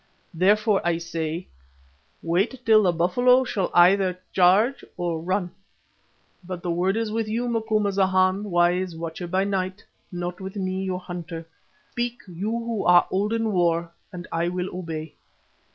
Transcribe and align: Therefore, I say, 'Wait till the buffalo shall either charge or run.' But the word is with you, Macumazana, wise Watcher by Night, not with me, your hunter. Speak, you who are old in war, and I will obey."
Therefore, 0.33 0.81
I 0.83 0.97
say, 0.97 1.47
'Wait 2.23 2.65
till 2.65 2.81
the 2.81 2.91
buffalo 2.91 3.43
shall 3.43 3.69
either 3.75 4.19
charge 4.33 4.83
or 4.97 5.21
run.' 5.21 5.51
But 6.43 6.63
the 6.63 6.71
word 6.71 6.97
is 6.97 7.11
with 7.11 7.27
you, 7.27 7.47
Macumazana, 7.47 8.41
wise 8.41 8.95
Watcher 8.95 9.27
by 9.27 9.43
Night, 9.43 9.85
not 10.11 10.41
with 10.41 10.55
me, 10.55 10.83
your 10.85 10.99
hunter. 11.01 11.45
Speak, 11.91 12.17
you 12.27 12.49
who 12.49 12.83
are 12.83 13.05
old 13.11 13.31
in 13.31 13.51
war, 13.51 13.91
and 14.11 14.27
I 14.31 14.47
will 14.49 14.75
obey." 14.75 15.13